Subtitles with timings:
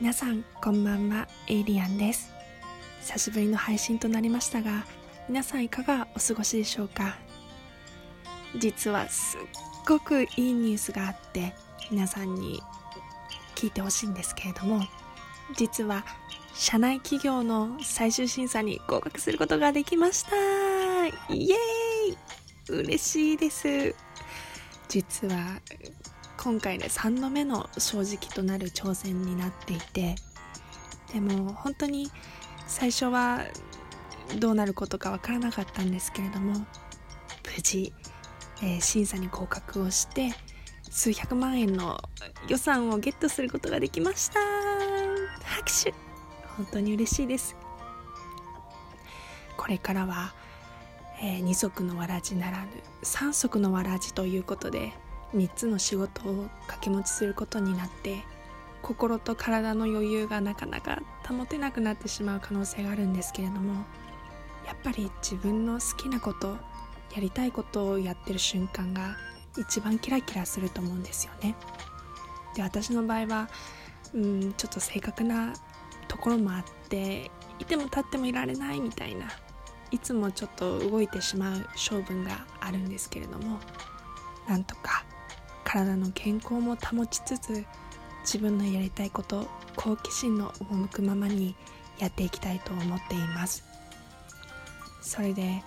[0.00, 2.32] 皆さんこんばんはエイリアンです。
[3.00, 4.84] 久しぶりの配信となりましたが
[5.28, 7.16] 皆さんいかがお過ごしでしょうか？
[8.56, 9.40] 実はすっ
[9.88, 11.52] ごくいいニュースがあって
[11.90, 12.60] 皆さんに
[13.56, 14.82] 聞いてほしいんですけれども
[15.56, 16.04] 実は
[16.54, 21.06] 社内企業の最終審査に合格することができました。
[21.34, 22.80] イエーイ！
[22.82, 23.96] 嬉しいです。
[24.88, 25.60] 実は
[26.38, 30.14] 今回ね3度目の正直となる挑戦になっていて
[31.12, 32.10] でも本当に
[32.66, 33.40] 最初は
[34.38, 36.54] どうなることかわからなかったんですけれども
[37.56, 37.92] 無事、
[38.62, 40.32] えー、審査に合格をして
[40.90, 41.98] 数百万円の
[42.48, 44.40] 予算をゲットすることができました。
[45.44, 45.94] 拍手。
[46.56, 47.56] 本当に嬉しいです。
[49.56, 50.34] これからは、
[51.20, 52.68] えー、二足のわらじならぬ
[53.02, 54.92] 三足のわらじということで
[55.34, 58.24] 3つの仕事を掛け持ちすることになって
[58.82, 63.84] 心と体の余裕がなかなか保てなくなってしまう可能性があるんですけれども
[64.66, 66.56] やっぱり自分の好きなこと
[67.14, 69.16] やりたいことをやってる瞬間が
[69.56, 71.56] 一番キラキラすると思うんですよね。
[72.54, 73.48] で私の場合は
[74.14, 75.52] うんちょっと正確な
[76.06, 79.28] ところもあっていても立ってもいられないみたいな
[79.90, 83.58] いつもちょっと動いてしまう性分があるんですけれども
[84.48, 85.04] なんとか
[85.68, 87.62] 体の健康も保ちつつ
[88.22, 91.54] 自分のやりたいこと好奇心の赴くままに
[91.98, 93.64] やっていきたいと思っています。
[95.02, 95.62] それで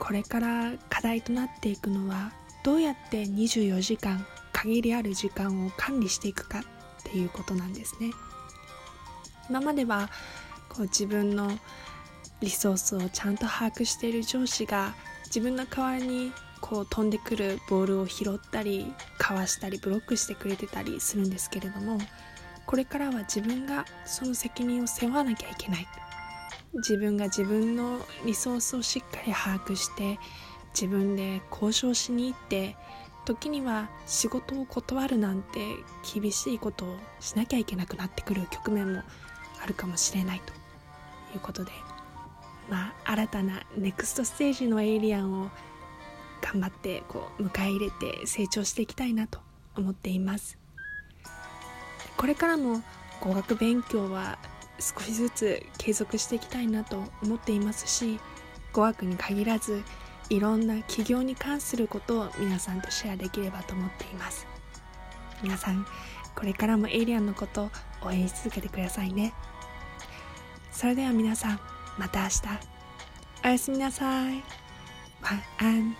[0.00, 2.32] これから課題となっていくのは
[2.64, 6.62] どうやって24時間限りある時間を管理していくかっ
[7.04, 8.10] ていうことなんですね。
[9.48, 10.10] 今までは
[10.68, 11.56] こう自分の
[12.40, 16.32] リソースをちゃんと把握している上司が自分の代わりに
[16.68, 21.98] こう飛んでくるボールを拾ったりかわしたりブロックしてくれてたりするんですけれども
[22.66, 25.88] これからは自分がその責任を背負わなきゃいけない。
[26.74, 30.18] 自分が自分のリソースをしっかり把握して
[30.74, 32.76] 自分で交渉しに行って
[33.24, 35.60] 時には仕事を断るなんて
[36.14, 39.02] 厳しいことをしなきゃいけなくなってくる局面も
[39.62, 40.52] あるかもしれないと。
[41.34, 41.72] いうことで
[42.70, 45.50] まあ新たなネクストステージのエイリアンを
[46.52, 49.40] 頑張ってこう迎え入れて成長していきたいなと
[49.76, 50.56] 思っています。
[52.16, 52.82] これからも
[53.20, 54.38] 語学勉強は
[54.80, 58.20] 少しずつ継続していきたいなと思っていますし
[58.72, 59.82] 語学に限らず
[60.30, 64.46] いろんな起業に関することを皆さんとシェアできればと思っています。
[65.42, 65.86] 皆さん
[66.34, 67.70] これからもエイリアンのこと
[68.02, 69.34] 応援し続けてくださいね。
[70.70, 71.60] それでは皆さん
[71.98, 72.42] また明日。
[73.44, 74.42] おやすみなさい。
[75.20, 75.96] 晚安